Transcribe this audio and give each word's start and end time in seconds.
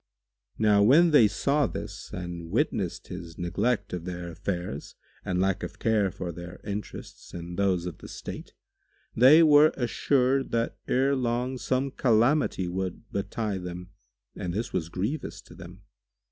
Now 0.57 0.81
when 0.81 1.11
they 1.11 1.27
saw 1.27 1.67
this 1.67 2.11
and 2.11 2.49
witnessed 2.49 3.09
his 3.09 3.37
neglect 3.37 3.93
of 3.93 4.03
their 4.05 4.31
affairs 4.31 4.95
and 5.23 5.39
lack 5.39 5.61
of 5.61 5.77
care 5.77 6.09
for 6.09 6.31
their 6.31 6.59
interests 6.63 7.35
and 7.35 7.55
those 7.55 7.85
of 7.85 7.99
the 7.99 8.07
state, 8.07 8.55
they 9.15 9.43
were 9.43 9.71
assured 9.77 10.49
that 10.53 10.79
ere 10.87 11.15
long 11.15 11.59
some 11.59 11.91
calamity 11.91 12.67
would 12.67 13.11
betide 13.11 13.61
them 13.63 13.91
and 14.35 14.55
this 14.55 14.73
was 14.73 14.89
grievous 14.89 15.39
to 15.41 15.53
them. 15.53 15.83